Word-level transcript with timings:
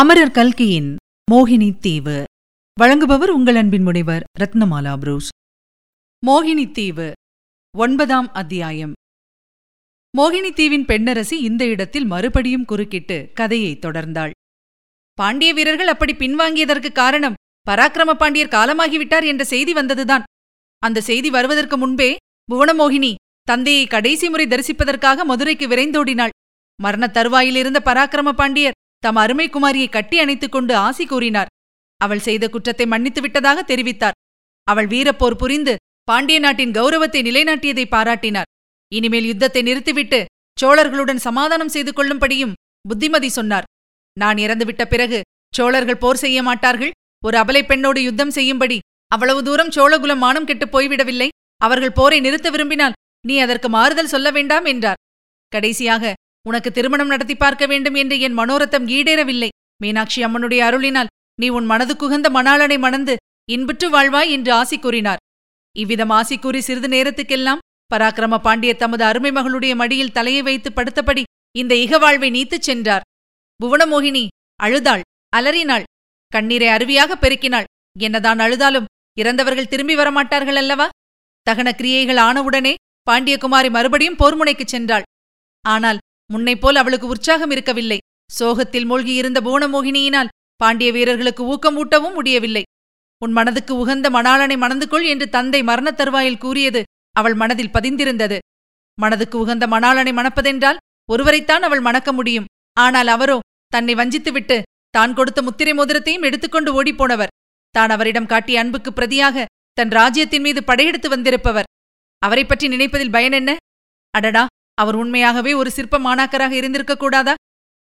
அமரர் 0.00 0.30
கல்கியின் 0.30 0.96
மோகினி 1.30 1.78
தீவு. 1.78 2.24
வழங்குபவர் 2.80 3.28
உங்கள் 3.28 3.54
அன்பின் 3.54 3.82
முனைவர் 3.82 4.24
ரத்னமாலா 4.40 4.96
புரூஸ். 4.96 5.28
மோகினி 6.26 6.70
தீவு 6.70 7.12
ஒன்பதாம் 7.78 8.32
அத்தியாயம். 8.32 8.92
மோகினி 10.18 10.52
தீவின் 10.52 10.84
பெண்ணரசி 10.84 11.32
இந்த 11.32 11.66
இடத்தில் 11.66 12.04
மறுபடியும் 12.04 12.64
குறுக்கிட்டு 12.64 13.30
கதையை 13.34 13.78
தொடர்ந்தாள். 13.80 14.30
பாண்டிய 15.12 15.54
வீரர்கள் 15.54 15.88
அப்படி 15.88 16.14
பின்வாங்கியதற்கு 16.14 16.92
காரணம் 16.92 17.34
பராக்கிரம 17.70 18.12
பாண்டியர் 18.12 18.54
காலமாகிவிட்டார் 18.56 19.26
என்ற 19.26 19.44
செய்தி 19.44 19.72
வந்ததுதான். 19.72 20.22
அந்த 20.78 21.00
செய்தி 21.00 21.30
வருவதற்கு 21.30 21.76
முன்பே 21.76 22.16
புவனமோகினி 22.52 23.14
தந்தையை 23.42 23.86
கடைசி 23.86 24.28
முறை 24.28 24.46
தரிசிப்பதற்காக 24.46 25.24
மதுரைக்கு 25.24 25.68
விரைந்தோடினாள். 25.68 26.34
மரணத் 26.82 27.16
தருவாயிலிருந்த 27.16 27.80
பராக்கிரம 27.84 28.32
பாண்டியர் 28.32 28.71
தம் 29.04 29.18
அருமை 29.22 29.46
குமாரியை 29.48 29.88
கட்டி 29.90 30.16
அணைத்துக் 30.22 30.54
கொண்டு 30.54 30.72
ஆசி 30.86 31.04
கூறினார். 31.12 31.50
அவள் 32.00 32.24
செய்த 32.26 32.44
குற்றத்தை 32.48 32.86
மன்னித்து 32.92 33.20
விட்டதாக 33.20 33.58
தெரிவித்தார். 33.70 34.16
அவள் 34.68 34.88
வீரப்போர் 34.92 35.40
புரிந்து 35.42 35.74
பாண்டிய 36.08 36.38
நாட்டின் 36.44 36.74
கௌரவத்தை 36.76 37.20
நிலைநாட்டியதை 37.22 37.84
பாராட்டினார். 37.94 38.48
இனிமேல் 38.92 39.28
யுத்தத்தை 39.30 39.62
நிறுத்திவிட்டு 39.62 40.20
சோழர்களுடன் 40.58 41.20
சமாதானம் 41.26 41.72
செய்து 41.74 41.92
கொள்ளும்படியும் 41.92 42.56
புத்திமதி 42.88 43.28
சொன்னார். 43.38 43.68
நான் 44.16 44.38
இறந்துவிட்ட 44.44 44.84
பிறகு 44.84 45.18
சோழர்கள் 45.54 46.02
போர் 46.02 46.22
செய்ய 46.24 46.38
மாட்டார்கள்? 46.48 46.94
ஒரு 47.22 47.36
அபலை 47.42 47.62
பெண்ணோடு 47.66 48.00
யுத்தம் 48.02 48.34
செய்யும்படி 48.36 48.78
அவ்வளவு 49.12 49.40
தூரம் 49.46 49.74
சோழகுலம் 49.76 50.22
மானம் 50.24 50.48
கெட்டுப் 50.48 50.72
போய்விடவில்லை? 50.74 51.28
அவர்கள் 51.60 51.96
போரை 51.98 52.18
நிறுத்த 52.20 52.48
விரும்பினால் 52.50 52.96
நீ 53.28 53.34
அதற்கு 53.38 53.68
மாறுதல் 53.68 54.12
சொல்ல 54.14 54.28
வேண்டாம் 54.36 54.66
என்றார். 54.72 55.00
கடைசியாக 55.52 56.12
உனக்கு 56.48 56.70
திருமணம் 56.72 57.06
நடத்தி 57.06 57.34
பார்க்க 57.34 57.64
வேண்டும் 57.66 57.94
என்று 57.94 58.16
என் 58.20 58.38
மனோரத்தம் 58.38 58.86
ஈடேறவில்லை. 58.96 59.48
மீனாட்சி 59.82 60.20
அம்மனுடைய 60.24 60.60
அருளினால் 60.68 61.12
நீ 61.40 61.48
உன் 61.48 61.64
மனது 61.64 61.94
குகந்த 61.94 62.28
மணாளனை 62.28 62.78
மணந்து 62.78 63.14
இன்புற்று 63.50 63.86
வாழ்வாய் 63.90 64.30
என்று 64.30 64.52
ஆசி 64.52 64.76
கூறினார். 64.78 65.20
இவ்விதம் 65.76 66.12
ஆசி 66.18 66.36
கூறி 66.38 66.60
சிறிது 66.60 66.88
நேரத்துக்கெல்லாம் 66.88 67.62
பராக்கிரம 67.90 68.38
பாண்டியர் 68.38 68.82
தமது 68.82 69.04
அருமை 69.04 69.30
மகளுடைய 69.30 69.72
மடியில் 69.74 70.12
தலையை 70.12 70.42
வைத்து 70.42 70.70
படுத்தபடி 70.70 71.22
இந்த 71.58 71.72
இகவாழ்வை 71.74 72.28
நீத்துச் 72.36 72.66
சென்றார். 72.68 73.06
புவனமோகினி 73.60 74.24
அழுதாள் 74.60 75.02
அலறினாள். 75.36 75.84
கண்ணீரை 76.32 76.68
அருவியாக 76.68 77.16
பெருக்கினாள். 77.20 77.68
என்னதான் 77.98 78.38
அழுதாலும் 78.38 78.88
இறந்தவர்கள் 79.18 79.70
திரும்பி 79.72 79.94
வரமாட்டார்கள் 79.96 80.58
அல்லவா? 80.62 80.86
தகன 81.46 81.68
கிரியைகள் 81.72 82.20
ஆனவுடனே 82.28 82.74
பாண்டியகுமாரி 83.10 83.70
மறுபடியும் 83.70 84.18
போர்முனைக்குச் 84.18 84.72
சென்றாள். 84.72 85.06
ஆனால் 85.64 86.00
முன்னைப் 86.32 86.60
போல் 86.60 86.74
அவளுக்கு 86.74 87.06
உற்சாகம் 87.06 87.50
இருக்கவில்லை. 87.50 87.98
சோகத்தில் 88.30 88.90
மூழ்கியிருந்த 88.90 89.40
புவனமோகினியினால் 89.40 90.28
பாண்டிய 90.56 90.92
வீரர்களுக்கு 90.92 91.44
ஊக்கம் 91.44 91.76
ஊட்டவும் 91.76 92.14
முடியவில்லை. 92.14 92.62
உன் 93.18 93.32
மனதுக்கு 93.32 93.76
உகந்த 93.76 94.10
மணாளனை 94.10 94.56
மணந்து 94.56 94.88
கொள் 94.88 95.04
என்று 95.04 95.28
தந்தை 95.28 95.62
மரணத் 95.62 95.96
தருவாயில் 95.96 96.38
கூறியது 96.38 96.82
அவள் 97.12 97.34
மனதில் 97.34 97.70
பதிந்திருந்தது. 97.70 98.38
மனதுக்கு 98.98 99.38
உகந்த 99.38 99.66
மணாளனை 99.66 100.12
மணப்பதென்றால் 100.12 100.76
ஒருவரைத்தான் 101.12 101.62
அவள் 101.62 101.80
மணக்க 101.80 102.12
முடியும். 102.12 102.44
ஆனால் 102.72 103.06
அவரோ 103.06 103.38
தன்னை 103.68 103.94
வஞ்சித்துவிட்டு 103.94 104.62
தான் 104.90 105.14
கொடுத்த 105.14 105.42
முத்திரை 105.42 105.72
மோதிரத்தையும் 105.72 106.22
எடுத்துக்கொண்டு 106.22 106.82
ஓடிப்போனவர். 106.82 107.32
தான் 107.70 107.90
அவரிடம் 107.90 108.26
காட்டிய 108.26 108.60
அன்புக்கு 108.60 108.90
பிரதியாக 108.90 109.44
தன் 109.72 109.88
ராஜ்யத்தின் 109.88 110.42
மீது 110.42 110.64
படையெடுத்து 110.64 111.08
வந்திருப்பவர். 111.08 111.64
அவரைப் 112.18 112.48
பற்றி 112.48 112.68
நினைப்பதில் 112.68 113.10
பயன் 113.10 113.32
என்ன? 113.32 113.56
அடடா! 114.10 114.46
அவர் 114.74 114.94
உண்மையாகவே 114.94 115.54
ஒரு 115.54 115.70
சிற்ப 115.70 115.98
மாணாக்கராக 115.98 116.50
இருந்திருக்க 116.50 116.96
கூடாதா? 116.96 117.34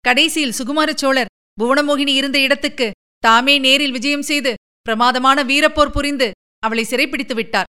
கடைசியில் 0.01 0.55
சுகுமார 0.59 0.95
சோழர் 0.95 1.27
புவனமோகினி 1.61 2.09
இருந்த 2.09 2.41
இடத்துக்கு 2.41 2.91
தாமே 3.19 3.59
நேரில் 3.59 3.93
விஜயம் 3.93 4.23
செய்து 4.23 4.55
பிரமாதமான 4.83 5.45
வீரப்போர் 5.45 5.91
புரிந்து 5.91 6.31
அவளை 6.59 6.85
சிறைப்பிடித்து 6.85 7.35
விட்டார். 7.35 7.65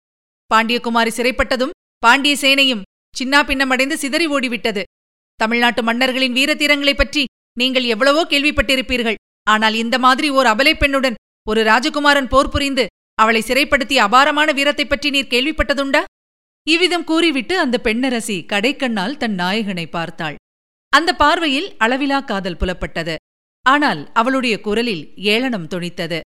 பாண்டியகுமாரி 0.53 1.07
சிறைப்பட்டதும் 1.07 1.69
பாண்டிய 1.97 2.35
சேனையும் 2.41 2.81
சின்னா 3.19 3.43
பின்னமடைந்து 3.43 3.93
சிதறி 3.93 4.27
ஓடிவிட்டது. 4.27 4.83
தமிழ்நாட்டு 5.35 5.83
மன்னர்களின் 5.83 6.33
வீரத்தீரங்களைப் 6.33 6.97
பற்றி 6.97 7.25
நீங்கள் 7.57 7.83
எவ்வளவோ 7.83 8.25
கேள்விப்பட்டிருப்பீர்கள். 8.29 9.15
ஆனால் 9.43 9.73
இந்த 9.73 9.99
மாதிரி 9.99 10.29
ஓர் 10.29 10.45
அபலை 10.45 10.73
பெண்ணுடன் 10.73 11.13
ஒரு 11.47 11.63
ராஜகுமாரன் 11.63 12.27
போர் 12.27 12.49
புரிந்து 12.49 12.87
அவளை 13.15 13.41
சிறைப்படுத்திய 13.41 14.03
அபாரமான 14.03 14.51
வீரத்தைப் 14.51 14.89
பற்றி 14.89 15.09
நீர் 15.09 15.27
கேள்விப்பட்டதுண்டா? 15.27 16.03
இவ்விதம் 16.69 17.03
கூறிவிட்டு 17.03 17.59
அந்த 17.59 17.77
பெண்ணரசி 17.77 18.45
கடைக்கண்ணால் 18.45 19.17
தன் 19.17 19.33
நாயகனை 19.33 19.87
பார்த்தாள். 19.87 20.35
அந்த 20.89 21.15
பார்வையில் 21.15 21.77
அளவிலா 21.77 22.19
காதல் 22.19 22.57
புலப்பட்டது. 22.57 23.15
ஆனால் 23.61 24.11
அவளுடைய 24.11 24.61
குரலில் 24.61 25.15
ஏளனம் 25.15 25.67
தொனித்தது. 25.67 26.19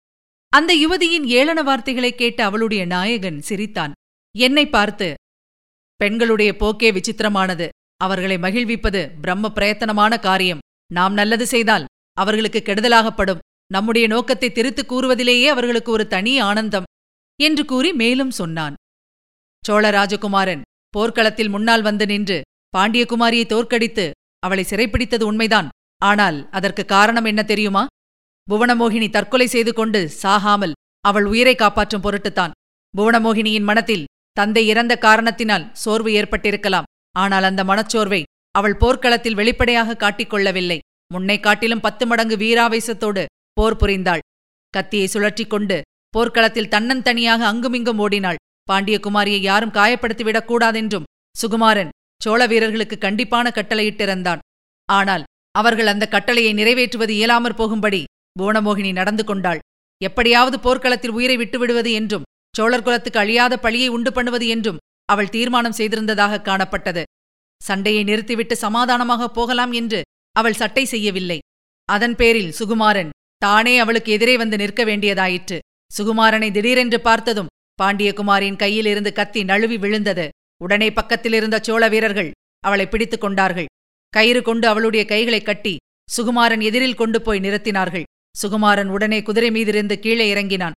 அந்த 0.49 0.77
யுவதியின் 0.77 1.25
ஏளன 1.25 1.63
வார்த்தைகளைக் 1.63 2.19
கேட்ட 2.19 2.45
அவளுடைய 2.45 2.87
நாயகன் 2.87 3.43
சிரித்தான். 3.43 3.93
என்னை 4.39 4.69
பார்த்து 4.69 5.15
பெண்களுடைய 5.97 6.57
போக்கே 6.57 6.93
விசித்திரமானது. 6.93 7.69
அவர்களை 7.97 8.39
மகிழ்விப்பது 8.39 9.11
பிரம்ம 9.21 9.53
பிரயத்தனமான 9.55 10.21
காரியம். 10.21 10.59
நாம் 10.93 11.13
நல்லது 11.13 11.47
செய்தால் 11.47 11.85
அவர்களுக்கு 12.13 12.63
கெடுதலாகப்படும். 12.65 13.39
நம்முடைய 13.73 14.07
நோக்கத்தை 14.07 14.53
திருத்துக் 14.53 14.89
கூறுவதிலேயே 14.89 15.49
அவர்களுக்கு 15.49 15.93
ஒரு 15.93 16.07
தனி 16.07 16.39
ஆனந்தம் 16.39 16.85
என்று 17.41 17.65
கூறி 17.65 17.93
மேலும் 17.93 18.31
சொன்னான். 18.31 18.75
சோழ 19.67 19.85
ராஜகுமாரன் 19.97 20.63
போர்க்களத்தில் 20.95 21.51
முன்னால் 21.55 21.85
வந்து 21.89 22.05
நின்று 22.13 22.39
பாண்டியகுமாரியை 22.77 23.47
தோற்கடித்து 23.53 24.05
அவளை 24.43 24.65
சிறைப்பிடித்தது 24.71 25.25
உண்மைதான். 25.31 25.69
ஆனால் 26.01 26.39
அதற்கு 26.59 26.83
காரணம் 26.95 27.29
என்ன 27.31 27.43
தெரியுமா? 27.43 27.83
புவனமோகினி 28.49 29.09
தற்கொலை 29.17 29.47
செய்து 29.55 29.73
கொண்டு 29.73 30.01
சாகாமல் 30.23 30.77
அவள் 31.05 31.27
உயிரை 31.33 31.55
காப்பாற்றும் 31.55 32.05
பொருட்டுத்தான். 32.07 32.57
புவனமோகினியின் 32.95 33.69
மனத்தில் 33.71 34.09
தந்தை 34.37 34.63
இறந்த 34.73 34.95
காரணத்தினால் 35.07 35.69
சோர்வு 35.83 36.11
ஏற்பட்டிருக்கலாம். 36.21 36.89
ஆனால் 37.23 37.47
அந்த 37.51 37.63
மனச்சோர்வை 37.71 38.23
அவள் 38.55 38.77
போர்க்களத்தில் 38.83 39.39
வெளிப்படையாக 39.41 39.99
காட்டிக்கொள்ளவில்லை. 40.03 40.79
முன்னை 41.15 41.37
காட்டிலும் 41.41 41.85
பத்து 41.87 42.05
மடங்கு 42.07 42.37
வீராவேசத்தோடு 42.37 43.23
போர் 43.59 43.81
புரிந்தாள். 43.83 44.25
கத்தியை 44.75 45.07
சுழற்றிக் 45.15 45.53
கொண்டு 45.55 45.77
போர்க்களத்தில் 46.15 46.73
தன்னந்தனியாக 46.75 47.43
அங்குமிங்கும் 47.53 48.01
ஓடினாள். 48.05 48.41
பாண்டியகுமாரியை 48.71 49.41
யாரும் 49.41 49.77
காயப்படுத்திவிடக் 49.79 50.49
கூடாதென்றும் 50.51 51.09
சுகுமாரன் 51.37 51.93
சோழ 52.21 52.41
வீரர்களுக்கு 52.47 52.97
கண்டிப்பான 53.01 53.47
கட்டளையிட்டிருந்தான். 53.55 54.41
ஆனால் 54.89 55.25
அவர்கள் 55.55 55.91
அந்த 55.93 56.05
கட்டளையை 56.09 56.53
நிறைவேற்றுவது 56.55 57.13
இயலாமற் 57.21 57.59
போகும்படி 57.61 58.01
புவனமோகினி 58.39 58.91
நடந்து 58.93 59.25
கொண்டாள். 59.25 59.61
எப்படியாவது 60.01 60.57
போர்க்களத்தில் 60.61 61.11
உயிரை 61.11 61.37
விட்டுவிடுவது 61.37 61.91
என்றும் 61.93 62.27
சோழர் 62.55 62.83
குலத்துக்கு 62.83 63.19
அழியாத 63.19 63.55
பழியை 63.59 63.89
உண்டு 63.89 64.11
பண்ணுவது 64.13 64.47
என்றும் 64.47 64.81
அவள் 65.05 65.33
தீர்மானம் 65.35 65.77
செய்திருந்ததாக 65.79 66.43
காணப்பட்டது. 66.49 67.03
சண்டையை 67.61 68.03
நிறுத்திவிட்டு 68.05 68.55
சமாதானமாக 68.57 69.29
போகலாம் 69.29 69.73
என்று 69.73 70.01
அவள் 70.37 70.59
சட்டை 70.61 70.85
செய்யவில்லை. 70.85 71.39
அதன் 71.89 72.17
பேரில் 72.17 72.55
சுகுமாரன் 72.59 73.11
தானே 73.43 73.75
அவளுக்கு 73.79 74.11
எதிரே 74.13 74.35
வந்து 74.37 74.57
நிற்க 74.57 74.85
வேண்டியதாயிற்று. 74.85 75.59
சுகுமாரனை 75.91 76.49
திடீரென்று 76.53 77.01
பார்த்ததும் 77.01 77.51
பாண்டியகுமாரின் 77.81 78.57
கையிலிருந்து 78.57 79.13
கத்தி 79.13 79.45
நழுவி 79.45 79.79
விழுந்தது. 79.79 80.29
உடனே 80.63 80.93
பக்கத்திலிருந்த 80.93 81.59
சோழ 81.63 81.89
வீரர்கள் 81.89 82.31
அவளை 82.61 82.87
பிடித்துக் 82.87 83.21
கொண்டார்கள். 83.21 83.65
கயிறு 84.09 84.43
கொண்டு 84.43 84.69
அவளுடைய 84.69 85.05
கைகளை 85.05 85.43
கட்டி 85.43 85.77
சுகுமாரன் 86.17 86.63
எதிரில் 86.63 86.95
கொண்டு 86.95 87.23
போய் 87.23 87.41
நிறுத்தினார்கள். 87.41 88.03
சுகுமாரன் 88.43 88.87
உடனே 88.87 89.23
குதிரை 89.23 89.51
மீதிருந்து 89.51 89.99
கீழே 89.99 90.29
இறங்கினான். 90.29 90.73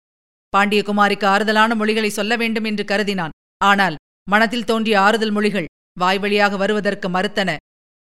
பாண்டியகுமாரிக்கு 0.57 1.25
ஆறுதலான 1.25 1.75
மொழிகளை 1.75 2.09
சொல்ல 2.09 2.35
வேண்டும் 2.35 2.63
என்று 2.63 2.83
கருதினான். 2.83 3.29
ஆனால் 3.57 3.95
மனத்தில் 4.29 4.63
தோன்றிய 4.63 4.99
ஆறுதல் 4.99 5.31
மொழிகள் 5.31 5.65
வாய்வழியாக 5.99 6.57
வருவதற்கு 6.57 7.09
மறுத்தன. 7.09 7.55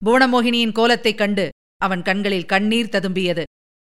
புவனமோகினியின் 0.06 0.72
கோலத்தைக் 0.72 1.18
கண்டு 1.18 1.48
அவன் 1.76 2.02
கண்களில் 2.02 2.46
கண்ணீர் 2.46 2.88
ததும்பியது. 2.88 3.42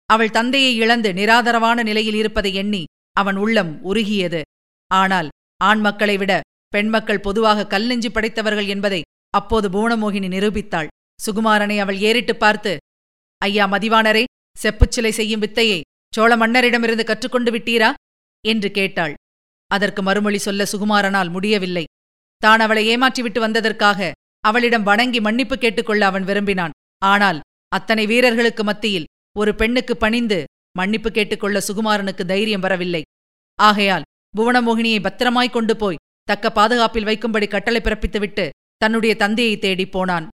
அவள் 0.06 0.32
தந்தையை 0.32 0.76
இழந்து 0.76 1.14
நிராதரவான 1.14 1.84
நிலையில் 1.84 2.16
இருப்பதை 2.16 2.54
எண்ணி 2.54 2.84
அவன் 3.12 3.36
உள்ளம் 3.36 3.84
உருகியது. 3.84 4.42
ஆனால் 4.92 5.30
ஆண் 5.62 5.82
மக்களை 5.86 6.16
விட 6.18 6.34
பெண் 6.74 6.90
மக்கள் 6.90 7.26
பொதுவாக 7.26 7.68
கல் 7.74 7.88
நெஞ்சு 7.88 8.10
படைத்தவர்கள் 8.12 8.68
என்பதை 8.74 9.02
அப்போது 9.34 9.68
புவனமோகினி 9.70 10.28
நிரூபித்தாள். 10.34 10.90
சுகுமாரனை 11.20 11.78
அவள் 11.84 12.00
ஏறிட்டு 12.08 12.34
பார்த்து 12.36 12.72
ஐயா 13.42 13.66
மதிவானரே 13.74 14.24
செப்புச்சிலை 14.56 15.12
செய்யும் 15.20 15.44
வித்தையை 15.44 15.80
சோழ 16.14 16.32
மன்னரிடமிருந்து 16.38 17.04
கற்றுக்கொண்டு 17.08 17.52
விட்டீரா? 17.52 17.90
என்று 18.46 18.70
கேட்டாள். 18.72 19.14
அதற்கு 19.72 20.02
மறுமொழி 20.02 20.40
சொல்ல 20.48 20.66
சுகுமாரனால் 20.74 21.34
முடியவில்லை. 21.36 21.86
தான் 22.44 22.62
அவளை 22.66 22.84
ஏமாற்றிவிட்டு 22.92 23.40
வந்ததற்காக 23.46 24.12
அவளிடம் 24.44 24.88
வணங்கி 24.90 25.20
மன்னிப்பு 25.28 25.56
கேட்டுக்கொள்ள 25.58 26.02
அவன் 26.06 26.28
விரும்பினான். 26.30 26.76
ஆனால் 27.02 27.40
அத்தனை 27.72 28.04
வீரர்களுக்கு 28.06 28.64
மத்தியில் 28.64 29.10
ஒரு 29.36 29.52
பெண்ணுக்கு 29.56 29.94
பணிந்து 30.04 30.40
மன்னிப்பு 30.78 31.10
கேட்டுக்கொள்ள 31.12 31.58
சுகுமாரனுக்கு 31.68 32.24
தைரியம் 32.26 32.66
வரவில்லை. 32.66 33.02
ஆகையால் 33.60 34.06
புவனமோகினியை 34.36 35.02
பத்திரமாய் 35.02 35.50
கொண்டு 35.50 35.76
போய் 35.76 36.02
தக்க 36.24 36.52
பாதுகாப்பில் 36.52 37.06
வைக்கும்படி 37.06 37.48
கட்டளை 37.48 37.82
பிறப்பித்துவிட்டு 37.82 38.50
தன்னுடைய 38.78 39.16
தந்தையை 39.16 39.58
தேடிப் 39.58 39.92
போனான். 39.92 40.28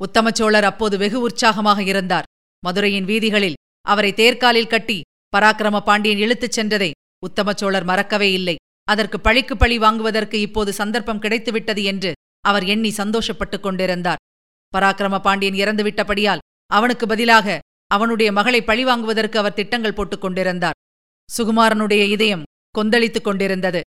உத்தமச்சோழர் 0.00 0.62
அப்போது 0.62 0.98
வெகு 0.98 1.20
உற்சாகமாக 1.20 1.82
இருந்தார். 1.82 2.24
மதுரையின் 2.66 3.04
வீதிகளில் 3.04 3.58
அவரை 3.80 4.12
தேர்காலில் 4.12 4.68
கட்டி 4.68 5.00
பராக்கிரம 5.36 5.80
பாண்டியன் 5.80 6.18
இழுத்துச் 6.18 6.60
சென்றதை 6.60 6.90
உத்தமச்சோழர் 7.18 7.84
மறக்கவே 7.84 8.32
இல்லை. 8.32 8.56
அதற்கு 8.84 9.20
பழிக்கு 9.20 9.56
பழி 9.56 9.78
வாங்குவதற்கு 9.78 10.40
இப்போது 10.40 10.72
சந்தர்ப்பம் 10.72 11.22
கிடைத்துவிட்டது 11.22 11.82
என்று 11.82 12.12
அவர் 12.40 12.64
எண்ணி 12.64 12.90
சந்தோஷப்பட்டுக் 12.90 13.60
கொண்டிருந்தார். 13.60 14.22
பராக்கிரம 14.76 15.18
பாண்டியன் 15.18 15.58
இறந்துவிட்டபடியால் 15.62 16.38
அவனுக்கு 16.66 17.06
பதிலாக 17.06 17.58
அவனுடைய 17.86 18.32
மகளை 18.32 18.60
பழிவாங்குவதற்கு 18.60 19.36
அவர் 19.36 19.54
திட்டங்கள் 19.54 19.92
போட்டுக் 19.92 20.20
கொண்டிருந்தார். 20.20 20.78
சுகுமாரனுடைய 21.28 22.02
இதயம் 22.08 22.42
கொந்தளித்துக் 22.76 23.24
கொண்டிருந்தது. 23.24 23.80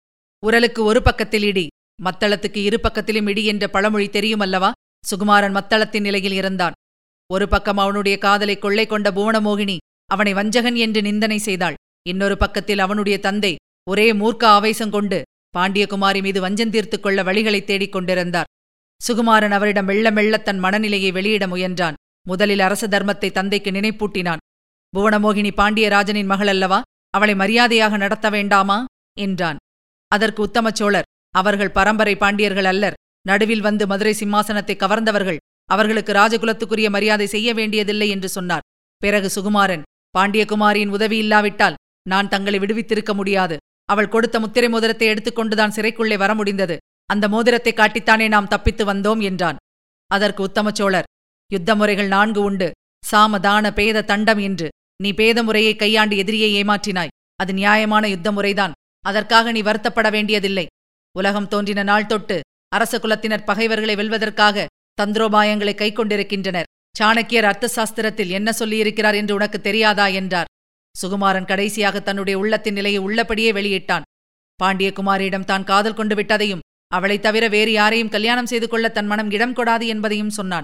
உரலுக்கு 0.45 0.83
ஒரு 0.83 1.01
பக்கத்தில் 1.01 1.43
இடி 1.43 1.67
மத்தளத்துக்கு 2.03 2.57
இரு 2.57 2.79
பக்கத்திலும் 2.83 3.29
இடி 3.29 3.45
என்ற 3.45 3.67
பழமொழி 3.67 4.07
தெரியுமல்லவா? 4.07 4.71
சுகுமாரன் 5.03 5.55
மத்தளத்தின் 5.57 6.01
நிலையில் 6.01 6.31
இருந்தான். 6.31 6.71
ஒரு 7.33 7.47
பக்கம் 7.47 7.77
அவனுடைய 7.77 8.17
காதலை 8.17 8.57
கொள்ளை 8.57 8.87
கொண்ட 8.87 9.11
புவனமோகினி 9.11 9.77
அவனை 10.05 10.33
வஞ்சகன் 10.33 10.75
என்று 10.75 11.01
நிந்தனை 11.01 11.37
செய்தாள். 11.37 11.73
இன்னொரு 12.07 12.37
பக்கத்தில் 12.37 12.79
அவனுடைய 12.79 13.19
தந்தை 13.19 13.55
ஒரே 13.89 14.13
மூர்க்க 14.13 14.43
ஆவேசம் 14.45 14.89
கொண்டு 14.89 15.21
பாண்டியகுமாரி 15.57 16.21
மீது 16.21 16.41
வஞ்சந்தீர்த்துக் 16.41 16.99
கொள்ள 16.99 17.23
வழிகளை 17.23 17.63
தேடிக் 17.63 17.91
கொண்டிருந்தார். 17.91 18.45
சுகுமாரன் 19.07 19.51
அவரிடம் 19.51 19.85
மெல்ல 19.85 20.11
மெல்ல 20.11 20.37
தன் 20.37 20.59
மனநிலையை 20.59 21.11
வெளியிட 21.11 21.47
முயன்றான். 21.47 21.93
முதலில் 22.27 22.59
அரச 22.59 22.87
தர்மத்தை 22.87 23.31
தந்தைக்கு 23.31 23.71
நினைப்பூட்டினான். 23.71 24.37
புவனமோகினி 24.97 25.51
பாண்டியராஜனின் 25.57 26.25
மகள் 26.25 26.47
அல்லவா 26.47 26.81
அவளை 27.13 27.33
மரியாதையாக 27.35 27.97
நடத்த 27.97 28.27
வேண்டாமா? 28.29 28.77
என்றான். 29.17 29.59
அதற்கு 30.11 30.41
உத்தம 30.41 30.67
சோழர் 30.71 31.09
அவர்கள் 31.35 31.75
பரம்பரை 31.77 32.15
பாண்டியர்கள் 32.15 32.69
அல்லர். 32.71 32.97
நடுவில் 33.25 33.65
வந்து 33.67 33.83
மதுரை 33.87 34.13
சிம்மாசனத்தை 34.19 34.75
கவர்ந்தவர்கள் 34.77 35.41
அவர்களுக்கு 35.69 36.11
ராஜகுலத்துக்குரிய 36.13 36.87
மரியாதை 36.89 37.27
செய்ய 37.27 37.49
வேண்டியதில்லை 37.53 38.07
என்று 38.09 38.29
சொன்னார். 38.29 38.65
பிறகு 39.01 39.29
சுகுமாரன் 39.35 39.85
பாண்டியகுமாரியின் 40.17 40.93
உதவி 40.95 41.17
இல்லாவிட்டால் 41.17 41.79
நான் 42.09 42.27
தங்களை 42.27 42.57
விடுவித்திருக்க 42.59 43.11
முடியாது. 43.13 43.55
அவள் 43.89 44.11
கொடுத்த 44.13 44.37
முத்திரை 44.39 44.67
மோதிரத்தை 44.69 45.07
எடுத்துக்கொண்டுதான் 45.07 45.75
சிறைக்குள்ளே 45.75 46.17
வர 46.17 46.31
முடிந்தது. 46.35 46.75
அந்த 47.09 47.25
மோதிரத்தை 47.27 47.73
காட்டித்தானே 47.75 48.27
நாம் 48.27 48.47
தப்பித்து 48.47 48.83
வந்தோம் 48.85 49.21
என்றான். 49.21 49.57
அதற்கு 50.11 50.41
உத்தம 50.43 50.71
சோழர் 50.71 51.09
யுத்த 51.51 51.71
முறைகள் 51.75 52.07
நான்கு 52.07 52.41
உண்டு. 52.41 52.67
சாம 53.03 53.39
தான 53.39 53.71
பேத 53.73 54.05
தண்டம் 54.11 54.41
என்று 54.47 54.67
நீ 55.01 55.13
பேத 55.13 55.43
முறையை 55.43 55.75
கையாண்டு 55.75 56.17
எதிரியை 56.17 56.63
ஏமாற்றினாய். 56.63 57.07
அது 57.35 57.53
நியாயமான 57.53 58.07
யுத்த 58.07 58.31
முறைதான் 58.31 58.71
அதற்காக 59.05 59.51
நீ 59.51 59.61
வருத்தப்பட 59.61 60.11
வேண்டியதில்லை. 60.11 60.65
உலகம் 61.17 61.47
தோன்றின 61.47 61.83
நாள் 61.83 62.05
தொட்டு 62.05 62.41
அரச 62.67 62.97
குலத்தினர் 62.97 63.43
பகைவர்களை 63.43 63.95
வெல்வதற்காக 63.95 64.65
தந்திரோபாயங்களை 65.01 65.75
கைக்கொண்டிருக்கின்றனர். 65.75 66.63
சாணக்கியர் 66.99 67.43
அர்த்த 67.43 67.69
சாஸ்திரத்தில் 67.75 68.27
என்ன 68.27 68.51
சொல்லியிருக்கிறார் 68.59 69.15
என்று 69.15 69.33
உனக்கு 69.33 69.61
தெரியாதா? 69.61 70.07
என்றார். 70.07 70.45
சுகுமாரன் 71.01 71.45
கடைசியாக 71.45 71.99
தன்னுடைய 71.99 72.39
உள்ளத்தின் 72.39 72.73
நிலையை 72.73 73.01
உள்ளபடியே 73.01 73.51
வெளியிட்டான். 73.51 74.01
பாண்டியகுமாரியிடம் 74.63 75.45
தான் 75.45 75.63
காதல் 75.63 75.93
கொண்டு 75.93 76.15
விட்டதையும் 76.15 76.59
அவளைத் 76.87 77.21
தவிர 77.21 77.47
வேறு 77.47 77.71
யாரையும் 77.71 78.09
கல்யாணம் 78.09 78.45
செய்து 78.45 78.69
கொள்ள 78.69 78.89
தன் 78.89 79.05
மனம் 79.05 79.31
இடம் 79.31 79.55
கொடாது 79.55 79.85
என்பதையும் 79.85 80.29
சொன்னான். 80.29 80.63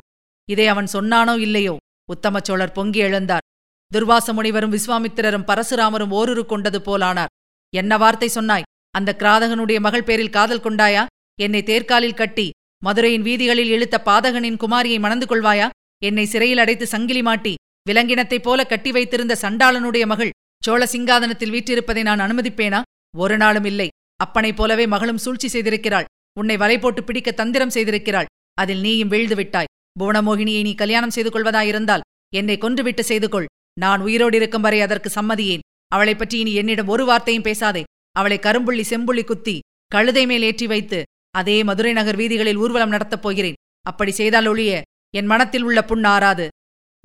இதை 0.49 0.67
அவன் 0.67 0.87
சொன்னானோ 0.93 1.39
இல்லையோ? 1.39 1.77
உத்தம 2.05 2.39
சோழர் 2.43 2.71
பொங்கி 2.71 3.01
எழுந்தார். 3.01 3.45
துர்வாச 3.93 4.33
முனிவரும் 4.33 4.71
விஸ்வாமித்திரரும் 4.71 5.45
பரசுராமரும் 5.49 6.11
ஓருரு 6.11 6.45
கொண்டது 6.45 6.79
போலானார். 6.79 7.31
என்ன 7.73 7.97
வார்த்தை 7.97 8.27
சொன்னாய்? 8.27 8.67
அந்த 8.97 9.15
கிராதகனுடைய 9.19 9.79
மகள் 9.79 10.03
பேரில் 10.03 10.35
காதல் 10.35 10.61
கொண்டாயா? 10.61 11.05
என்னை 11.41 11.61
தேர்காலில் 11.63 12.19
கட்டி 12.19 12.49
மதுரையின் 12.85 13.21
வீதிகளில் 13.21 13.71
இழுத்த 13.71 14.01
பாதகனின் 14.05 14.59
குமாரியை 14.63 14.99
மணந்து 14.99 15.25
கொள்வாயா? 15.25 15.69
என்னை 16.03 16.25
சிறையில் 16.25 16.57
அடைத்து 16.57 16.87
சங்கிலி 16.87 17.21
மாட்டி 17.21 17.53
விலங்கினத்தைப் 17.89 18.43
போல 18.43 18.63
கட்டி 18.63 18.91
வைத்திருந்த 18.91 19.37
சண்டாளனுடைய 19.41 20.05
மகள் 20.05 20.31
சோழ 20.63 20.85
சிங்காதனத்தில் 20.85 21.53
வீற்றிருப்பதை 21.55 22.01
நான் 22.01 22.19
அனுமதிப்பேனா? 22.19 22.81
ஒரு 23.17 23.37
நாளும் 23.37 23.63
இல்லை. 23.63 23.87
அப்பனைப் 24.23 24.55
போலவே 24.55 24.87
மகளும் 24.87 25.17
சூழ்ச்சி 25.17 25.47
செய்திருக்கிறாள். 25.47 26.09
உன்னை 26.39 26.57
வலை 26.57 26.79
போட்டு 26.79 27.03
பிடிக்க 27.03 27.31
தந்திரம் 27.31 27.69
செய்திருக்கிறாள். 27.69 28.29
அதில் 28.53 28.79
நீயும் 28.79 29.11
வீழ்ந்து 29.13 29.35
விட்டாய். 29.35 29.71
புவனமோகினியை 29.99 30.61
நீ 30.61 30.73
கல்யாணம் 30.75 31.15
செய்து 31.15 31.29
கொள்வதாயிருந்தால் 31.29 32.05
என்னை 32.35 32.57
கொன்றுவிட்டு 32.57 33.03
செய்து 33.03 33.29
கொள். 33.29 33.47
நான் 33.79 34.01
உயிரோடு 34.01 34.37
இருக்கும் 34.37 34.61
வரை 34.61 34.81
அதற்கு 34.81 35.09
சம்மதியேன். 35.09 35.59
அவளைப் 35.87 36.17
பற்றி 36.17 36.39
இனி 36.39 36.53
என்னிடம் 36.53 36.87
ஒரு 36.87 37.05
வார்த்தையும் 37.05 37.43
பேசாதே. 37.43 37.83
அவளை 38.11 38.39
கரும்புள்ளி 38.39 38.83
செம்புள்ளி 38.89 39.25
குத்தி 39.25 39.59
கழுதை 39.87 40.25
மேல் 40.25 40.41
ஏற்றி 40.41 40.67
வைத்து 40.67 41.03
அதே 41.31 41.63
மதுரை 41.63 41.93
நகர் 41.93 42.15
வீதிகளில் 42.15 42.55
ஊர்வலம் 42.55 42.89
நடத்தப் 42.89 43.21
போகிறேன். 43.21 43.53
அப்படி 43.81 44.11
செய்தால் 44.11 44.45
ஒழிய 44.45 44.81
என் 45.15 45.25
மனத்தில் 45.25 45.61
உள்ள 45.61 45.85
புண் 45.85 46.03
ஆறாது. 46.03 46.47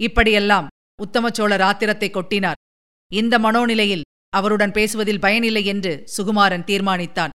இப்படியெல்லாம் 0.00 0.68
உத்தமச்சோழர் 1.02 1.60
ஆத்திரத்தை 1.60 2.10
கொட்டினார். 2.10 2.54
இந்த 3.12 3.38
மனோநிலையில் 3.38 4.00
அவருடன் 4.28 4.72
பேசுவதில் 4.72 5.20
பயனில்லை 5.20 5.64
என்று 5.64 6.04
சுகுமாரன் 6.16 6.64
தீர்மானித்தான். 6.64 7.28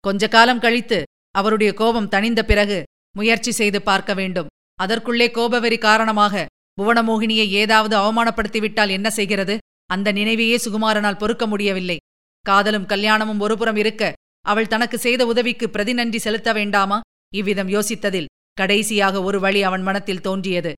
கொஞ்ச 0.00 0.28
காலம் 0.28 0.60
கழித்து 0.60 1.02
அவருடைய 1.30 1.74
கோபம் 1.74 2.08
தணிந்த 2.08 2.42
பிறகு 2.42 2.82
முயற்சி 3.16 3.50
செய்து 3.50 3.82
பார்க்க 3.82 4.14
வேண்டும். 4.14 4.46
அதற்குள்ளே 4.74 5.30
கோபவெறி 5.30 5.78
காரணமாக 5.78 6.46
புவனமோகினியை 6.80 7.48
ஏதாவது 7.48 7.96
அவமானப்படுத்திவிட்டால் 7.96 8.90
என்ன 8.90 9.10
செய்கிறது? 9.10 9.58
அந்த 9.86 10.12
நினைவையே 10.12 10.58
சுகுமாரனால் 10.64 11.18
பொறுக்க 11.18 11.46
முடியவில்லை. 11.46 11.96
காதலும் 12.40 12.86
கல்யாணமும் 12.86 13.40
ஒருபுறம் 13.40 13.76
இருக்க 13.76 14.12
அவள் 14.40 14.66
தனக்கு 14.66 14.98
செய்த 14.98 15.26
உதவிக்கு 15.26 15.66
பிரதிநன்றி 15.66 16.16
செலுத்த 16.16 16.52
வேண்டாமா? 16.52 17.00
இவ்விதம் 17.34 17.68
யோசித்ததில் 17.68 18.30
கடைசியாக 18.52 19.22
ஒரு 19.22 19.40
வழி 19.40 19.62
அவன் 19.62 19.82
மனத்தில் 19.82 20.20
தோன்றியது. 20.20 20.72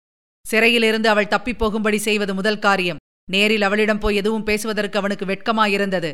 சிறையிலிருந்து 0.47 1.09
அவள் 1.09 1.29
தப்பிப் 1.29 1.59
போகும்படி 1.59 1.99
செய்வது 1.99 2.35
முதல் 2.35 2.59
காரியம். 2.59 2.97
நேரில் 3.31 3.63
அவளிடம் 3.63 3.99
போய் 3.99 4.17
எதுவும் 4.17 4.43
பேசுவதற்கு 4.43 4.99
அவனுக்கு 4.99 5.25
வெட்கமாயிருந்தது. 5.25 6.11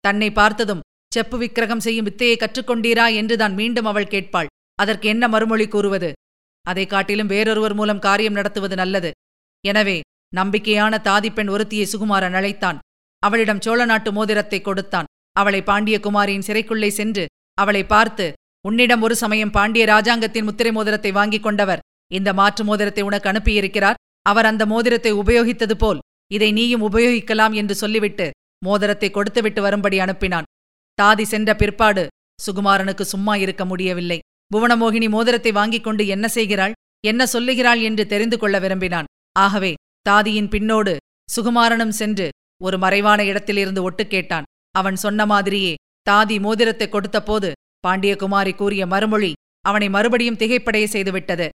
தன்னை 0.00 0.32
பார்த்ததும் 0.32 0.80
செப்பு 1.14 1.38
விக்கிரகம் 1.38 1.80
செய்யும் 1.80 2.04
வித்தையை 2.04 2.36
கற்றுக்கொண்டீரா? 2.36 3.14
என்றுதான் 3.14 3.54
மீண்டும் 3.54 3.84
அவள் 3.84 4.04
கேட்பாள். 4.04 4.46
அதற்கு 4.74 5.08
என்ன 5.08 5.28
மறுமொழி 5.28 5.68
கூறுவது? 5.68 6.12
அதைக் 6.62 6.90
காட்டிலும் 6.90 7.26
வேறொருவர் 7.26 7.74
மூலம் 7.74 7.98
காரியம் 7.98 8.32
நடத்துவது 8.32 8.76
நல்லது. 8.76 9.10
எனவே 9.66 10.00
நம்பிக்கையான 10.36 10.98
தாதிப்பெண் 10.98 11.50
ஒருத்தியை 11.50 11.86
சுகுமாரன் 11.92 12.32
அழைத்தான். 12.32 12.78
அவளிடம் 13.18 13.60
சோழ 13.60 13.84
நாட்டு 13.84 14.12
மோதிரத்தை 14.12 14.60
கொடுத்தான். 14.60 15.04
அவளை 15.32 15.62
பாண்டியகுமாரியின் 15.62 16.46
சிறைக்குள்ளே 16.46 16.88
சென்று 16.88 17.26
அவளை 17.54 17.84
பார்த்து 17.84 18.32
உன்னிடம் 18.68 19.02
ஒரு 19.02 19.16
சமயம் 19.16 19.50
பாண்டிய 19.50 19.86
ராஜாங்கத்தின் 19.86 20.42
முத்திரை 20.42 20.72
மோதிரத்தை 20.72 21.12
வாங்கிக் 21.12 21.42
கொண்டவர். 21.42 21.78
இந்த 22.12 22.32
மாற்று 22.32 22.64
மோதிரத்தை 22.64 23.02
உனக்கு 23.04 23.28
அனுப்பியிருக்கிறார். 23.28 23.94
அவர் 24.22 24.46
அந்த 24.46 24.66
மோதிரத்தை 24.66 25.12
உபயோகித்தது 25.12 25.72
போல். 25.72 25.98
இதை 26.32 26.52
நீயும் 26.52 26.92
உபயோகிக்கலாம் 26.92 27.54
என்று 27.54 27.74
சொல்லிவிட்டு 27.74 28.30
மோதிரத்தை 28.64 29.10
கொடுத்துவிட்டு 29.10 29.62
வரும்படி 29.62 29.98
அனுப்பினான். 29.98 30.42
தாதி 31.02 31.22
சென்ற 31.22 31.54
பிற்பாடு 31.54 32.08
சுகுமாரனுக்கு 32.46 33.00
சும்மா 33.00 33.36
இருக்க 33.36 33.64
முடியவில்லை. 33.64 34.18
புவனமோகினி 34.54 35.08
மோதிரத்தை 35.08 35.52
வாங்கிக் 35.52 35.84
கொண்டு 35.84 36.06
என்ன 36.06 36.28
செய்கிறாள் 36.28 36.72
என்ன 37.00 37.26
சொல்லுகிறாள் 37.26 37.80
என்று 37.80 38.04
தெரிந்து 38.06 38.36
கொள்ள 38.38 38.56
விரும்பினான். 38.58 39.08
ஆகவே 39.38 39.72
தாதியின் 40.08 40.50
பின்னோடு 40.54 40.92
சுகுமாரனும் 41.28 41.94
சென்று 42.00 42.28
ஒரு 42.60 42.78
மறைவான 42.78 43.20
இடத்திலிருந்து 43.24 43.82
ஒட்டு 43.82 44.04
கேட்டான். 44.06 44.48
அவன் 44.78 44.96
சொன்ன 44.96 45.26
மாதிரியே 45.26 45.74
தாதி 46.10 46.36
மோதிரத்தை 46.40 46.88
கொடுத்தபோது 46.88 47.50
பாண்டியகுமாரி 47.86 48.52
கூறிய 48.54 48.82
மறுமொழி 48.86 49.32
அவனை 49.64 49.88
மறுபடியும் 49.88 50.38
திகைப்படைய 50.38 50.84
செய்துவிட்டது. 50.84 51.48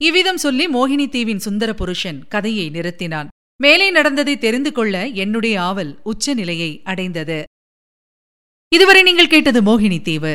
இவ்விதம் 0.00 0.36
சொல்லி 0.36 0.64
மோகினி 0.68 1.06
தீவின் 1.08 1.38
சுந்தர 1.38 1.70
புருஷன் 1.74 2.18
கதையை 2.28 2.66
நிறுத்தினான். 2.70 3.28
மேலே 3.60 3.86
நடந்ததை 3.90 4.34
தெரிந்து 4.38 4.70
கொள்ள 4.72 4.94
என்னுடைய 5.22 5.54
ஆவல் 5.62 5.92
உச்ச 6.02 6.34
நிலையை 6.34 6.70
அடைந்தது. 6.84 7.38
இதுவரை 8.72 9.02
நீங்கள் 9.02 9.32
கேட்டது 9.34 9.60
மோகினி 9.62 9.98
தீவு. 10.02 10.34